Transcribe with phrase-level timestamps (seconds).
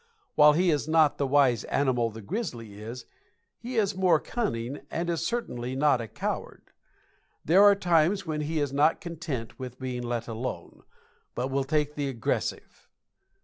[0.33, 3.05] While he is not the wise animal the grizzly is,
[3.59, 6.63] he is more cunning and is certainly not a coward.
[7.45, 10.81] There are times when he is not content with being let alone,
[11.35, 12.89] but will take the aggressive.